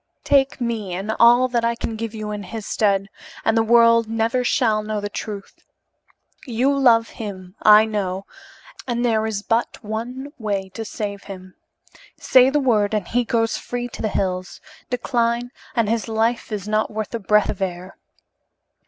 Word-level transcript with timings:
Take 0.23 0.59
me 0.59 0.95
and 0.95 1.15
all 1.19 1.47
that 1.49 1.63
I 1.63 1.75
can 1.75 1.95
give 1.95 2.15
you 2.15 2.31
in 2.31 2.41
his 2.41 2.65
stead, 2.65 3.07
and 3.45 3.55
the 3.55 3.61
world 3.61 4.09
never 4.09 4.43
shall 4.43 4.81
know 4.81 4.99
the 4.99 5.09
truth. 5.11 5.59
You 6.47 6.75
love 6.75 7.09
him, 7.09 7.53
I 7.61 7.85
know, 7.85 8.25
and 8.87 9.05
there 9.05 9.27
is 9.27 9.43
but 9.43 9.83
one 9.83 10.33
way 10.39 10.69
to 10.69 10.83
save 10.85 11.25
him. 11.25 11.53
Say 12.17 12.49
the 12.49 12.59
word 12.59 12.95
and 12.95 13.07
he 13.09 13.23
goes 13.23 13.57
free 13.57 13.87
to 13.89 14.01
the 14.01 14.09
hills; 14.09 14.59
decline 14.89 15.51
and 15.75 15.87
his 15.87 16.07
life 16.07 16.51
is 16.51 16.67
not 16.67 16.89
worth 16.89 17.13
a 17.13 17.19
breath 17.19 17.49
of 17.51 17.61
air." 17.61 17.95